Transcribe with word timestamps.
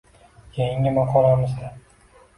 Keyingi 0.55 0.95
maqolamizda 0.97 1.73